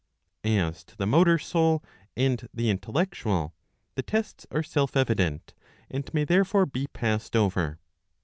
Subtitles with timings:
[0.43, 1.83] As to the Motor soul,
[2.17, 3.53] and the Intellectual,
[3.93, 5.53] the tests are self evident;
[5.91, 7.77] and may therefore be passed over.